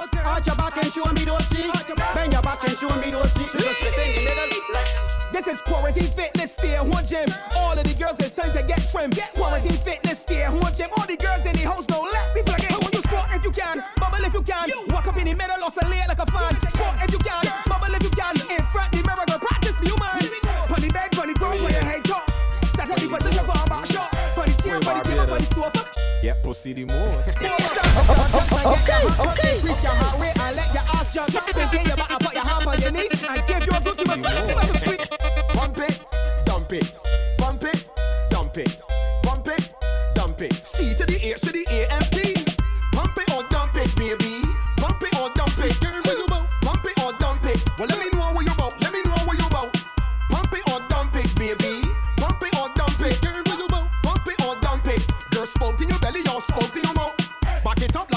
This 5.57 5.73
quarantine 5.73 6.12
fitness, 6.12 6.53
stay 6.53 6.77
home 6.77 6.92
gym. 7.09 7.25
All 7.57 7.73
of 7.73 7.81
the 7.81 7.97
girls, 7.97 8.21
it's 8.21 8.37
time 8.37 8.53
to 8.53 8.61
get 8.69 8.77
trim. 8.92 9.09
Get 9.09 9.33
quarantine 9.33 9.81
fitness, 9.81 10.21
stay 10.21 10.45
home 10.45 10.61
gym. 10.77 10.92
All 10.92 11.09
the 11.09 11.16
girls 11.16 11.49
in 11.49 11.57
the 11.57 11.64
house 11.64 11.88
know 11.88 12.05
let 12.05 12.29
me 12.37 12.45
plug 12.45 12.61
in. 12.61 12.77
When 12.85 12.92
you 12.92 13.01
squat 13.01 13.33
if 13.33 13.40
you 13.40 13.53
can, 13.57 13.81
bubble 13.97 14.21
if 14.21 14.35
you 14.37 14.45
can. 14.45 14.69
Walk 14.92 15.09
up 15.09 15.16
in 15.16 15.25
the 15.25 15.33
middle, 15.33 15.57
oscillate 15.64 16.12
like 16.12 16.21
a 16.21 16.29
fan. 16.29 16.61
Squat 16.69 17.01
if 17.01 17.09
you 17.09 17.21
can, 17.25 17.40
bubble 17.73 17.88
if 17.88 18.03
you 18.05 18.12
can. 18.12 18.37
In 18.53 18.61
front 18.69 18.92
the 18.92 19.01
mirror, 19.01 19.25
go 19.25 19.40
practice 19.40 19.81
for 19.81 19.88
you, 19.88 19.97
man. 19.97 20.21
Pon 20.69 20.77
the 20.77 20.92
bed, 20.92 21.09
pon 21.16 21.25
the 21.25 21.35
ground, 21.40 21.57
put 21.64 21.73
your 21.73 21.88
head 21.88 22.05
top. 22.05 22.29
Set 22.77 22.92
up 22.92 23.01
the 23.01 23.09
position 23.09 23.45
for 23.49 23.57
a 23.57 23.64
back 23.64 23.87
shot. 23.88 24.12
Pon 24.37 24.45
the 24.45 24.55
chair, 24.61 24.77
pon 24.85 25.01
the 25.01 25.09
table, 25.09 25.25
pon 25.25 25.40
the 25.40 25.49
sofa. 25.57 25.88
Yeah, 26.21 26.37
pussy 26.45 26.77
the 26.77 26.85
most. 26.85 27.33
Okay, 27.33 29.01
okay. 29.25 29.57
Increase 29.57 29.81
your 29.81 29.97
heart 29.97 30.21
rate 30.21 30.37
and 30.37 30.53
let 30.53 30.69
your 30.77 30.85
ass 30.85 31.16
jump. 31.16 31.33
Sink 31.33 31.81
in 31.81 31.88
your 31.88 31.97
back 31.97 32.12
put 32.21 32.35
your 32.37 32.45
hand 32.45 32.66
on 32.69 32.77
your 32.77 32.92
knees 32.92 33.25
and 33.25 33.40
give 33.49 33.64
your 33.64 33.81
good 33.81 33.97
to 33.97 34.05
a 34.05 34.76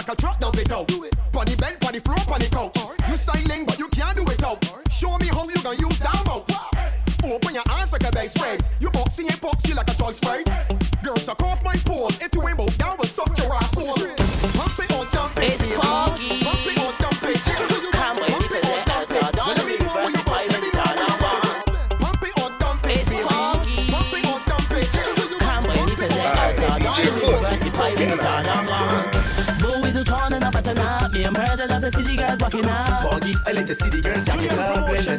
like 0.10 0.18
a 0.18 0.22
truck, 0.22 0.40
dump 0.40 0.58
it 0.58 0.72
out. 0.72 0.88
Do 0.88 1.04
it. 1.04 1.16
Pon 1.32 1.46
the 1.46 1.56
bed, 1.58 1.80
pon 1.80 1.94
the 1.94 2.00
floor, 2.00 2.18
pon 2.18 2.40
the 2.40 2.48
couch. 2.48 2.76
You 3.08 3.18
styling, 3.18 3.66
but 3.66 3.78
you 3.78 3.88
can't 3.90 4.16
do 4.18 4.24
it 4.24 4.44
out. 4.44 4.64
Show 4.90 5.18
me 5.18 5.28
how 5.28 5.48
you 5.48 5.62
gonna 5.62 5.78
use 5.78 6.00
that 6.00 6.24
mouth. 6.26 6.46
Open 7.24 7.54
your 7.54 7.64
eyes 7.70 7.92
like 7.92 8.04
a 8.04 8.12
big 8.12 8.30
spread. 8.30 8.64
You 8.80 8.90
boxing 8.90 9.28
and 9.28 9.40
boxy 9.40 9.76
like 9.76 9.90
a 9.90 9.96
choice 9.96 10.18
spread. 10.18 10.46
Girl, 11.04 11.18
suck 11.18 11.44
off 11.44 11.64
my 11.64 11.76
pole. 11.86 12.10
If 12.22 12.34
you 12.34 12.48
ain't 12.48 12.58
both 12.58 12.78
down, 12.78 12.96
we'll 12.98 13.08
suck 13.08 13.38
your 13.38 13.54
asshole. 13.54 14.29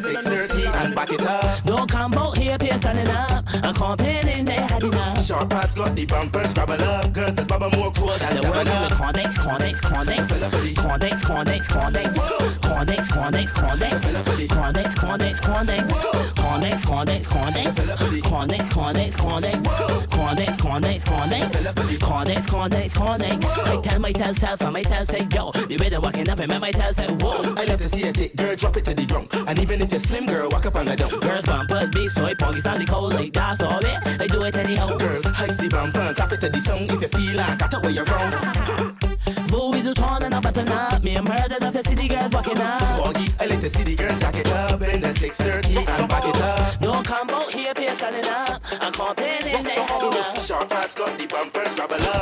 Up. 0.05 0.11
Blend 0.11 0.37
630 0.37 0.77
and 0.85 0.95
back 0.95 1.11
it 1.11 1.21
up. 1.21 1.63
Don't 1.63 1.89
come 1.89 2.13
out 2.13 2.37
here, 2.37 2.57
peer 2.57 2.77
standing 2.77 3.07
up. 3.07 3.43
I'm 3.63 3.73
complaining 3.73 4.45
they 4.45 4.53
had 4.53 4.83
enough. 4.83 5.23
Sharp 5.23 5.49
pass 5.49 5.75
got 5.75 5.95
the 5.95 6.05
bumper, 6.05 6.47
scrabble 6.47 6.81
up. 6.83 7.13
Girls, 7.13 7.35
that's 7.35 7.47
Baba 7.47 7.69
more 7.77 7.91
cool 7.91 8.07
than 8.07 8.35
The 8.35 8.41
seven 8.41 8.51
word 8.51 8.67
up. 8.67 8.89
with 8.89 8.97
condex, 8.99 9.37
condex, 9.37 9.81
condex, 9.81 10.75
condex, 10.81 11.23
condex, 11.25 11.67
condex, 11.67 12.17
condex, 12.81 13.09
condex, 13.09 13.51
condex, 13.51 14.11
condex, 14.47 14.95
condex, 14.95 15.39
condex, 15.39 15.39
condex, 15.39 16.87
condex, 16.87 17.27
condex, 17.27 17.27
condex, 17.27 18.69
condex, 18.73 19.15
condex, 19.15 19.15
condex, 19.17 20.55
condex, 20.57 21.03
condex, 21.05 21.99
condex, 21.99 22.45
condex, 22.47 22.93
condex. 22.93 23.59
I 23.59 23.81
tell 23.81 23.99
myself, 23.99 24.37
self, 24.37 24.61
and 24.61 24.73
myself 24.73 25.07
say, 25.07 25.27
yo, 25.31 25.51
the 25.51 25.77
way 25.79 25.89
they're 25.89 26.01
walking 26.01 26.27
up, 26.27 26.39
and 26.39 26.59
myself 26.59 26.95
say, 26.95 27.07
whoa. 27.07 27.53
I 27.55 27.65
love 27.65 27.81
to 27.81 27.87
see 27.87 28.07
a 28.07 28.11
dick, 28.11 28.35
girl, 28.35 28.55
drop 28.55 28.77
it 28.77 28.85
to 28.85 28.95
the 28.95 29.05
ground. 29.05 29.27
And 29.47 29.59
even 29.59 29.81
if 29.83 29.91
you're 29.91 29.99
slim, 29.99 30.25
girl, 30.25 30.49
walk 30.49 30.65
up 30.65 30.73
and 30.75 30.87
go 30.87 30.95
down. 30.95 31.19
Girls 31.19 31.45
bumpers 31.45 31.91
be 31.91 32.09
soy, 32.09 32.33
poggies 32.33 32.65
on 32.65 32.79
the 32.79 32.85
cold, 32.85 33.13
like 33.13 33.33
that's 33.33 33.61
all 33.61 33.77
it. 33.77 34.21
I 34.21 34.25
do 34.25 34.41
it 34.41 34.55
anyhow. 34.55 34.87
Girl, 34.97 35.21
heist 35.21 35.57
the 35.61 35.69
bumper, 35.69 36.15
clap 36.15 36.31
it 36.31 36.41
to 36.41 36.49
the 36.49 36.59
song 36.59 36.89
if 36.89 36.99
you 36.99 37.07
feel 37.07 37.37
like 37.37 37.59
got 37.59 37.75
away 37.75 37.91
you're 37.91 38.05
wrong 38.05 38.90
cotton 40.51 40.71
up. 40.71 41.03
Me, 41.03 41.15
I'm 41.15 41.25
harder 41.25 41.59
than 41.59 41.73
the 41.73 41.83
city 41.83 42.07
girls 42.07 42.33
walking 42.33 42.57
up. 42.57 43.03
Boggy, 43.03 43.33
I 43.39 43.45
let 43.47 43.61
the 43.61 43.69
city 43.69 43.95
girls 43.95 44.19
jack 44.19 44.35
it 44.35 44.47
up 44.47 44.81
in 44.81 45.01
the 45.01 45.13
630 45.13 45.77
and 45.77 46.09
back 46.09 46.25
it 46.25 46.35
up. 46.35 46.81
No 46.81 47.03
combo 47.03 47.47
here, 47.49 47.73
pay 47.73 47.93
standing 47.95 48.29
up. 48.29 48.61
I'm 48.79 48.93
complaining, 48.93 49.63
they 49.63 49.75
had 49.75 50.03
enough. 50.03 50.45
Short 50.45 50.69
pass, 50.69 50.95
got 50.95 51.17
the 51.17 51.27
bumpers, 51.27 51.75
grab 51.75 51.91
a 51.91 51.97
love. 51.97 52.20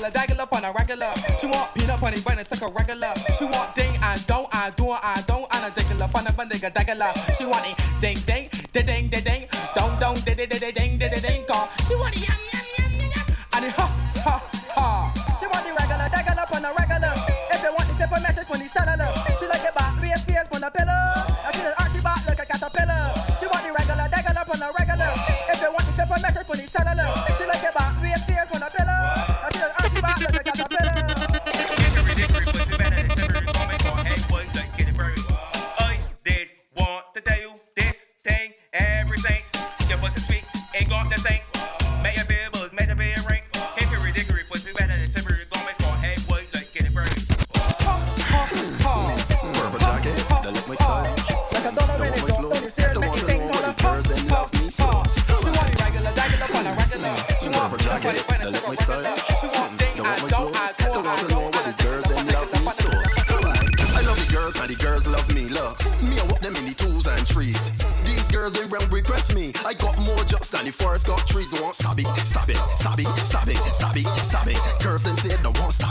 regular, 0.00 0.10
daggle 0.10 0.40
up 0.40 0.52
on 0.52 0.64
a 0.64 0.72
regular. 0.72 1.12
She 1.40 1.46
want 1.46 1.74
peanut 1.74 2.00
butter, 2.00 2.20
but 2.24 2.38
it's 2.38 2.50
like 2.50 2.62
a 2.62 2.72
regular. 2.72 3.12
She 3.38 3.44
want 3.44 3.74
ding 3.74 3.92
I 4.00 4.16
don't, 4.26 4.48
I 4.52 4.70
do, 4.70 4.90
I 4.90 5.22
don't, 5.26 5.46
and 5.52 5.64
a 5.64 5.70
daggle 5.70 6.02
up 6.02 6.14
on 6.14 6.26
a 6.26 6.30
bandiga 6.30 6.72
daggle. 6.72 7.36
She 7.36 7.44
want 7.44 7.66
it 7.66 7.76
ding 8.00 8.16
ding, 8.26 8.48
da 8.72 8.82
ding, 8.82 9.08
da 9.08 9.20
ding, 9.20 9.46
don't, 9.74 10.00
don't, 10.00 10.24
da 10.24 10.34
da 10.34 10.46
da 10.46 10.70
ding, 10.72 10.98
da 10.98 11.08
da 11.08 11.20
ding, 11.20 11.44
She 11.86 11.94
want 11.96 12.16
it 12.16 12.28
yum 12.28 12.38
yum 12.52 12.66
yum 12.78 13.00
yum, 13.00 13.36
and 13.52 13.64
it 13.66 13.72
huh. 13.72 14.09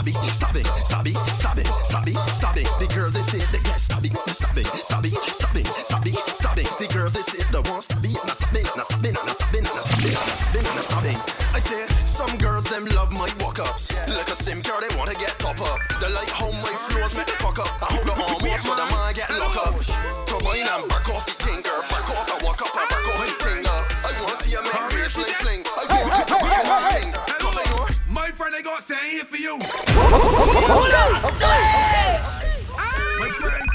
stabby, 0.00 0.32
stabbing, 0.32 0.64
stabby, 0.64 1.34
stabbing, 1.34 1.64
stabby, 1.64 2.14
stabby. 2.32 2.64
The 2.80 2.94
girls 2.94 3.12
they 3.12 3.22
say 3.22 3.38
they 3.52 3.60
get 3.60 3.76
stabby, 3.76 4.10
stabbing, 4.32 4.64
stabby, 4.64 5.14
stabbing, 5.34 5.64
stabby, 5.64 6.14
stabby. 6.32 6.78
The 6.78 6.88
girls 6.92 7.12
they 7.12 7.22
say 7.22 7.44
they 7.52 7.60
want 7.68 7.84
stabby, 7.84 8.16
and 8.16 8.30
stabbing, 8.30 8.66
and 8.66 8.84
stabbing, 8.84 9.16
and 9.16 9.36
stabby, 9.36 9.60
and 9.60 9.84
stabby, 9.84 10.12
and 10.16 10.32
stabby, 10.40 10.60
and 10.64 10.84
stabby. 10.84 11.14
I 11.54 11.58
say 11.60 11.86
some 12.06 12.36
girls 12.38 12.64
them 12.64 12.84
love 12.96 13.12
my 13.12 13.28
walk-ups, 13.40 13.92
like 14.08 14.28
a 14.28 14.36
sim 14.36 14.60
girl 14.62 14.80
they 14.80 14.94
wanna 14.96 15.14
get 15.14 15.38
top 15.38 15.60
up. 15.60 15.80
They 16.00 16.10
like 16.12 16.30
how 16.30 16.50
my 16.64 16.74
floors, 16.88 17.16
make 17.16 17.26
the 17.26 17.36
cock 17.38 17.58
up. 17.58 17.70
I 17.82 17.92
hold 17.92 18.06
the 18.06 18.14
arm 18.16 18.40
off 18.40 18.60
so 18.60 18.74
them 18.74 18.89
Hold 30.80 30.96
on! 30.96 31.24
I'm 31.26 31.34
sorry! 31.36 31.60
My 33.20 33.28
friend! 33.36 33.68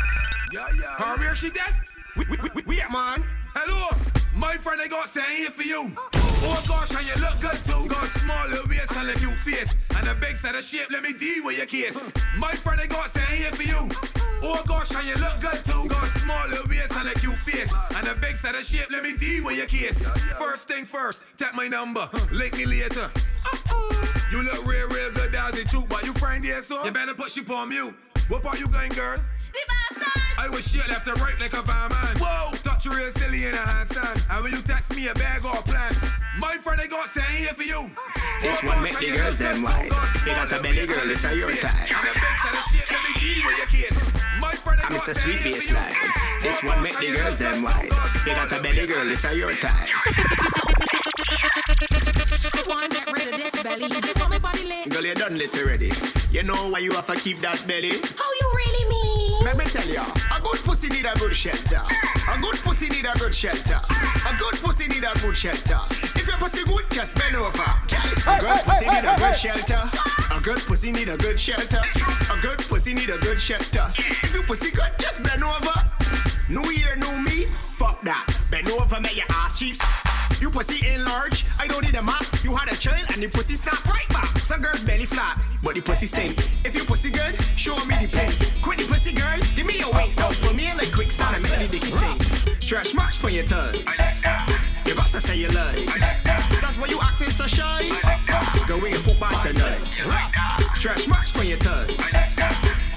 Yeah, 0.51 0.67
yeah. 0.73 0.97
Her 0.97 1.19
where 1.19 1.35
she 1.35 1.51
dead? 1.51 1.69
We, 2.17 2.25
we, 2.25 2.37
we, 2.55 2.61
we, 2.65 2.77
man! 2.91 3.21
Hello! 3.53 3.95
My 4.33 4.55
friend, 4.55 4.81
I 4.81 4.87
got 4.87 5.07
saying 5.09 5.37
here 5.37 5.51
for 5.51 5.61
you! 5.61 5.93
Oh 5.93 6.65
gosh, 6.67 6.97
and 6.97 7.05
you 7.05 7.13
look 7.21 7.37
good 7.39 7.61
too. 7.61 7.87
Got 7.93 8.09
smaller 8.17 8.57
waist 8.65 8.91
and 8.97 9.09
a 9.09 9.13
cute 9.21 9.37
face. 9.45 9.69
And 9.95 10.07
a 10.07 10.15
big 10.15 10.35
set 10.35 10.55
of 10.55 10.63
shape, 10.63 10.89
let 10.89 11.03
me 11.03 11.13
deal 11.13 11.45
with 11.45 11.57
your 11.57 11.67
case. 11.67 11.93
My 12.39 12.53
friend, 12.57 12.81
I 12.81 12.87
got 12.87 13.11
saying 13.13 13.37
here 13.37 13.51
for 13.51 13.69
you. 13.69 13.89
Oh 14.41 14.63
gosh, 14.65 14.89
and 14.95 15.05
you 15.05 15.13
look 15.21 15.39
good 15.39 15.61
too. 15.63 15.87
Got 15.87 16.09
smaller 16.17 16.65
waist 16.65 16.89
and 16.89 17.07
a 17.07 17.13
cute 17.19 17.37
face. 17.45 17.69
And 17.97 18.07
a 18.07 18.15
big 18.15 18.35
set 18.35 18.55
of 18.55 18.65
shape, 18.65 18.89
let 18.89 19.03
me 19.03 19.15
deal 19.15 19.45
with 19.45 19.57
your 19.57 19.67
case. 19.67 20.01
First 20.41 20.67
thing 20.67 20.85
first, 20.85 21.23
tap 21.37 21.53
my 21.53 21.67
number. 21.67 22.09
Link 22.31 22.57
me 22.57 22.65
later. 22.65 23.11
Uh-oh. 23.45 24.14
You 24.35 24.43
look 24.43 24.67
real, 24.67 24.89
real 24.89 25.11
good, 25.13 25.31
that's 25.31 25.55
the 25.55 25.63
truth. 25.63 25.87
But 25.87 26.03
you 26.03 26.11
find 26.11 26.43
here, 26.43 26.61
so 26.61 26.83
you 26.83 26.91
better 26.91 27.13
put 27.13 27.37
you 27.37 27.45
on 27.55 27.69
mute. 27.69 27.95
What 28.27 28.43
part 28.43 28.59
you 28.59 28.67
going, 28.67 28.91
girl? 28.91 29.17
I 30.37 30.49
was 30.49 30.69
shit 30.69 30.85
left 30.89 31.07
and 31.07 31.17
right 31.21 31.39
like 31.39 31.53
a 31.53 31.61
van 31.61 31.87
man. 31.87 32.17
Whoa, 32.19 32.51
touch 32.57 32.85
real 32.85 33.09
silly 33.11 33.45
in 33.45 33.53
a 33.53 33.63
handstand. 33.63 34.21
And 34.29 34.43
when 34.43 34.51
you 34.51 34.61
text 34.61 34.93
me 34.93 35.07
a 35.07 35.13
bag 35.13 35.45
or 35.45 35.55
a 35.55 35.61
plan, 35.61 35.95
my 36.37 36.57
friend 36.59 36.81
I 36.81 36.87
got 36.87 37.07
saying 37.07 37.43
here 37.43 37.53
for 37.53 37.63
you. 37.63 37.89
This 38.41 38.61
one 38.61 38.83
make 38.83 38.99
the 38.99 39.15
girls 39.15 39.37
them 39.37 39.61
wide. 39.61 39.91
They 40.25 40.31
got 40.31 40.51
a 40.51 40.61
belly 40.61 40.85
girl, 40.85 41.09
it's 41.09 41.23
a 41.23 41.33
your 41.33 41.55
time. 41.55 41.87
My 44.41 44.51
friend 44.51 44.81
I 44.83 44.89
got 44.89 44.99
Mr. 44.99 45.15
Sweet 45.15 45.39
Baseline. 45.47 45.95
This 46.41 46.61
one 46.61 46.83
make 46.83 46.99
the 46.99 47.15
girls 47.15 47.37
them 47.39 47.63
wide. 47.63 47.89
They 48.25 48.33
got 48.33 48.51
a 48.51 48.61
belly 48.61 48.85
girl, 48.85 49.09
it's 49.09 49.23
a 49.23 49.33
your 49.33 49.53
time 49.55 50.84
belly. 53.65 53.89
You 53.89 54.29
me 54.29 54.39
body 54.39 54.63
lit. 54.63 54.89
Girl, 54.89 55.05
you 55.05 55.15
done 55.15 55.37
lit 55.37 55.57
already. 55.57 55.91
You 56.29 56.43
know 56.43 56.69
why 56.69 56.79
you 56.79 56.91
have 56.93 57.07
to 57.07 57.15
keep 57.15 57.39
that 57.41 57.65
belly? 57.65 57.97
How 58.13 58.29
you 58.39 58.47
really 58.53 58.85
mean? 58.89 59.43
Let 59.43 59.57
me 59.57 59.65
tell 59.65 59.87
you, 59.87 60.01
a 60.01 60.39
good 60.41 60.61
pussy 60.63 60.89
need 60.89 61.05
a 61.05 61.17
good 61.17 61.35
shelter. 61.35 61.81
A 62.29 62.37
good 62.39 62.57
pussy 62.61 62.89
need 62.89 63.05
a 63.05 63.17
good 63.17 63.33
shelter. 63.33 63.79
A 63.81 64.31
good 64.37 64.55
pussy 64.61 64.87
need 64.87 65.03
a 65.03 65.13
good 65.19 65.35
shelter. 65.35 65.79
If 66.15 66.27
your 66.27 66.37
pussy 66.37 66.63
good, 66.63 66.85
just 66.91 67.17
bend 67.17 67.35
over. 67.35 67.65
A 68.29 68.37
good 68.39 68.61
pussy 68.65 68.85
need 68.85 69.05
a 69.05 69.15
good 69.17 69.35
shelter. 69.35 69.81
A 70.31 70.41
good 70.41 70.61
pussy 70.69 70.91
need 70.91 71.09
a 71.09 71.17
good 71.17 71.39
shelter. 71.39 71.81
A 72.29 72.41
good 72.41 72.59
pussy 72.69 72.93
need 72.93 73.09
a 73.09 73.17
good 73.17 73.39
shelter. 73.39 73.85
If 73.97 74.33
your 74.33 74.43
pussy 74.43 74.71
good, 74.71 74.93
just 74.99 75.23
bend 75.23 75.43
over. 75.43 75.73
New 76.49 76.69
year, 76.71 76.95
new 76.97 77.19
me. 77.21 77.45
Fuck 77.77 78.01
that. 78.03 78.25
Bend 78.51 78.69
over, 78.69 78.99
make 79.01 79.17
your 79.17 79.25
ass 79.29 79.57
cheeks. 79.59 79.81
You 80.39 80.49
pussy 80.49 80.87
enlarge. 80.87 81.45
I 81.59 81.67
don't 81.67 81.83
need 81.83 81.95
a 81.95 82.01
map. 82.01 82.25
You 82.43 82.55
had 82.55 82.71
a 82.71 82.77
child 82.77 83.05
and 83.13 83.23
the 83.23 83.27
pussy 83.27 83.55
snap 83.55 83.85
right 83.85 84.07
back. 84.09 84.37
Some 84.39 84.61
girls 84.61 84.83
belly 84.83 85.05
flat, 85.05 85.39
but 85.63 85.75
the 85.75 85.81
pussy 85.81 86.05
stink. 86.05 86.37
If 86.65 86.75
you 86.75 86.83
pussy 86.83 87.09
good, 87.09 87.35
show 87.55 87.75
me 87.85 87.95
the 88.01 88.07
pen. 88.07 88.31
Quit 88.61 88.79
the 88.79 88.85
pussy 88.85 89.13
girl, 89.13 89.39
give 89.55 89.65
me 89.65 89.81
a 89.81 89.89
weight. 89.95 90.15
Now 90.17 90.31
put 90.41 90.55
me 90.55 90.69
in 90.69 90.77
like 90.77 90.91
quicksand 90.91 91.35
and 91.35 91.43
make 91.43 91.59
the 91.59 91.67
dicky 91.67 91.91
sing. 91.91 92.19
Trash 92.59 92.93
marks 92.93 93.17
for 93.17 93.29
your 93.29 93.45
toes. 93.45 93.83
Your 94.85 94.95
boss 94.95 95.11
say 95.11 95.35
you 95.35 95.49
lie. 95.49 95.75
That's 96.61 96.77
why 96.77 96.87
you 96.87 96.99
acting 97.01 97.29
so 97.29 97.47
shy. 97.47 97.89
Go 98.67 98.77
your 98.85 98.99
foot 98.99 99.19
back 99.19 99.47
tonight. 99.47 99.79
Trash 100.79 101.07
marks 101.07 101.31
for 101.31 101.43
your 101.43 101.57
toes. 101.57 101.89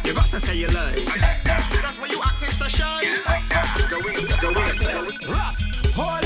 Your 0.04 0.14
boss 0.14 0.30
say 0.30 0.56
you 0.56 0.68
lie. 0.68 0.96
That's 1.82 2.00
why 2.00 2.08
you 2.08 2.20
acting 2.22 2.50
so 2.50 2.68
shy. 2.68 3.04
Go 3.90 3.98
with, 3.98 4.40
go 4.40 4.48
with, 4.48 4.80
go 4.80 5.04
with. 5.06 5.94
Hold 5.94 6.24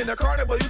in 0.00 0.06
the 0.06 0.16
carnival. 0.16 0.56
You 0.56 0.67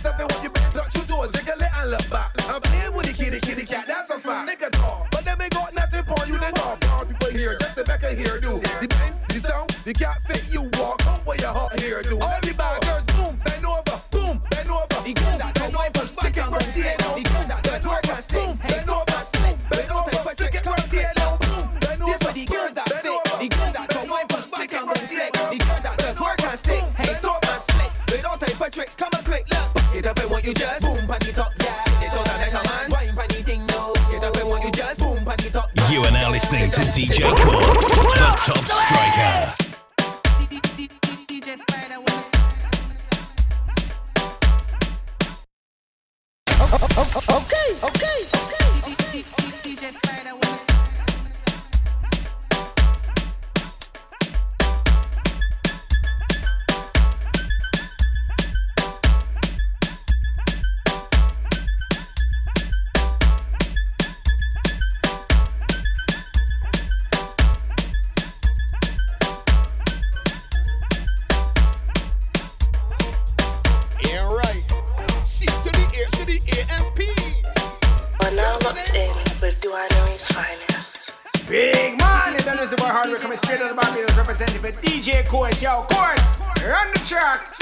Big 81.49 81.99
man, 81.99 82.35
and 82.35 82.41
then 82.41 82.59
is 82.59 82.71
the 82.71 82.77
boy 82.77 82.85
hardware 82.85 83.19
coming 83.19 83.39
straight 83.39 83.61
out 83.61 83.71
of 83.71 83.77
Barbados 83.77 84.15
representing 84.19 84.61
for 84.61 84.71
DJ 84.71 85.27
Courtz. 85.27 85.63
Yo, 85.63 85.87
Courtz, 85.91 86.39
run 86.63 86.93
the 86.93 86.99
track. 87.09 87.55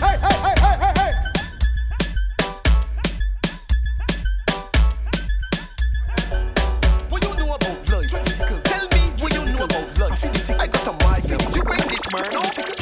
Hey, 0.00 0.18
hey, 0.18 0.34
hey, 0.42 0.54
hey, 0.58 0.76
hey, 0.82 0.92
hey. 0.98 1.12
What 7.08 7.22
you 7.22 7.34
know 7.36 7.54
about 7.54 7.90
life? 7.92 8.10
Tell 8.64 8.88
me 8.88 9.00
what 9.20 9.32
you 9.32 9.42
know 9.46 9.64
about 9.64 9.98
life. 10.00 10.24
I 10.60 10.66
got 10.66 10.86
a 10.88 10.92
mic. 11.06 11.54
You 11.54 11.62
bring 11.62 11.78
this 11.86 12.04
man. 12.12 12.79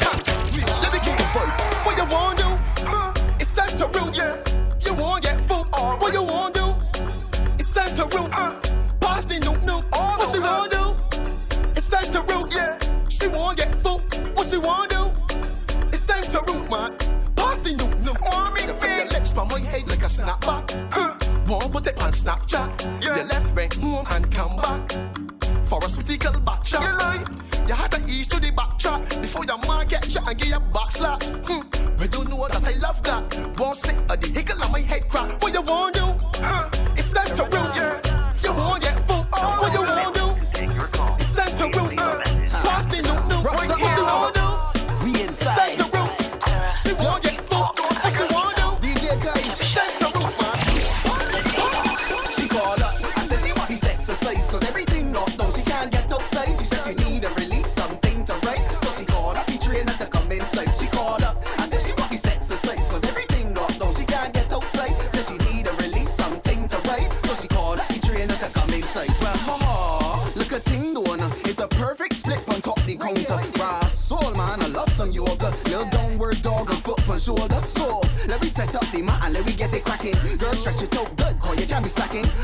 Snapchat. 22.11 23.03
Yeah. 23.03 23.17
You 23.17 23.23
left 23.23 23.55
went 23.55 23.73
home 23.75 24.05
and 24.09 24.31
come 24.31 24.55
back 24.57 24.91
for 25.63 25.83
a 25.83 25.89
sweetie 25.89 26.17
call 26.17 26.39
back 26.39 26.65
shot. 26.65 26.81
You, 26.81 26.97
lie. 26.97 27.23
you 27.67 27.73
had 27.73 27.91
to 27.91 27.99
ease 28.09 28.27
to 28.29 28.39
the 28.39 28.51
back 28.51 28.77
chat 28.77 29.07
before 29.21 29.45
your 29.45 29.59
man 29.59 29.87
get 29.87 30.09
shot 30.09 30.27
and 30.27 30.37
give 30.37 30.49
your 30.49 30.59
back 30.59 30.91
slaps. 30.91 31.29
Hmm. 31.29 31.61
We 31.97 32.07
don't 32.07 32.29
know 32.29 32.47
that 32.47 32.65
I 32.65 32.77
love 32.79 33.01
that. 33.03 33.59
One 33.59 33.75
sick 33.75 33.97
of 34.09 34.21
the 34.21 34.27
hickle 34.27 34.63
on 34.63 34.71
my 34.71 34.81
head 34.81 35.07
crack. 35.09 35.41
What 35.41 35.53
you 35.53 35.61
want? 35.61 35.88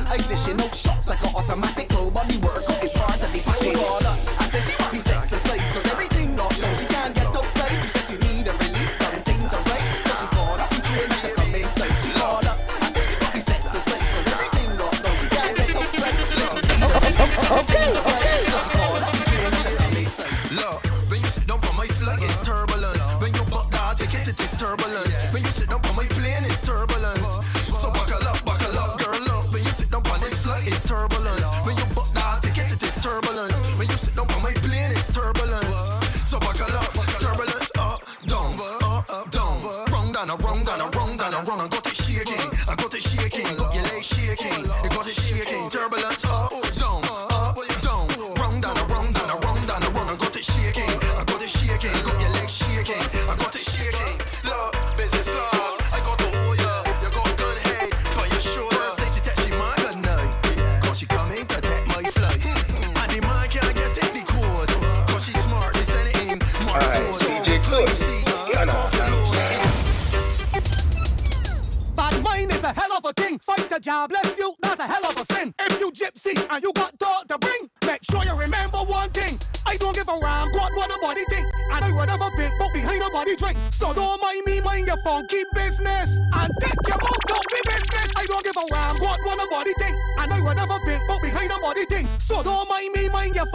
I 0.10 0.18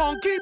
funky 0.00 0.39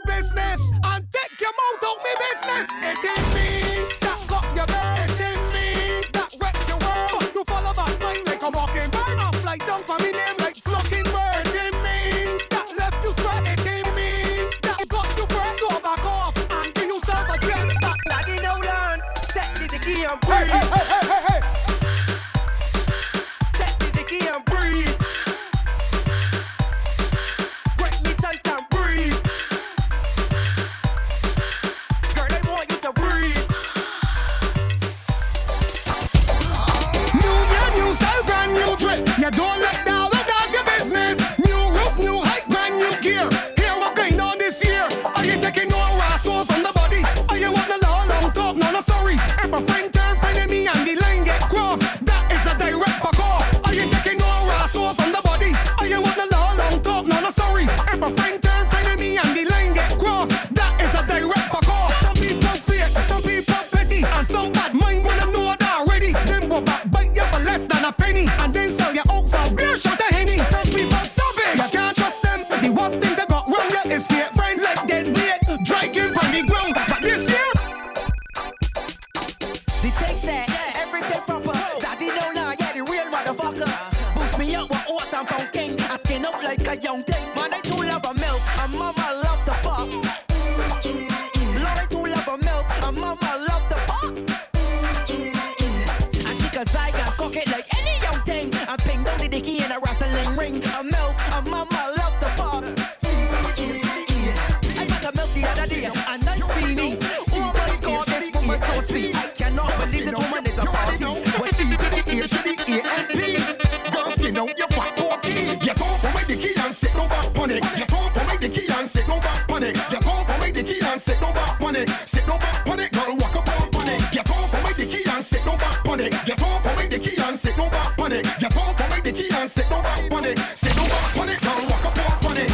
No 127.59 127.69
back 127.71 127.99
on 127.99 128.13
it. 128.13 128.25
You 128.41 128.49
fall 128.51 128.73
for 128.73 128.87
me 128.95 129.01
the 129.03 129.11
key 129.11 129.29
and 129.35 129.51
sit 129.51 129.69
don't 129.69 129.83
back 129.83 130.09
panic. 130.09 130.39
Sit 130.55 130.77
don't 130.77 130.89
back 130.89 131.29
it, 131.29 131.41
girl, 131.43 131.67
walk 131.69 131.85
up 131.87 131.99
on 131.99 132.19
panic. 132.21 132.51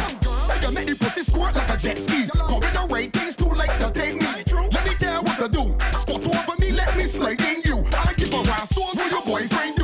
Hey, 0.49 0.65
you 0.65 0.71
make 0.73 0.87
the 0.87 0.95
pussy 0.95 1.21
squirt 1.21 1.55
like 1.55 1.69
a 1.69 1.77
jet 1.77 1.99
ski. 1.99 2.25
Going 2.47 2.75
away, 2.75 3.09
things 3.11 3.35
too 3.35 3.51
late 3.51 3.77
to 3.77 3.91
take 3.91 4.15
me. 4.15 4.25
Let 4.73 4.83
me 4.83 4.95
tell 4.97 5.13
you 5.13 5.21
what 5.21 5.37
to 5.37 5.47
do. 5.47 5.75
Squat 5.91 6.25
over 6.25 6.55
me, 6.59 6.71
let 6.71 6.97
me 6.97 7.03
slay 7.03 7.33
in 7.33 7.61
you. 7.63 7.85
I 7.93 8.13
give 8.17 8.33
a 8.33 8.37
around, 8.37 8.65
so 8.65 8.81
will 8.95 9.09
your 9.09 9.21
boyfriend. 9.21 9.74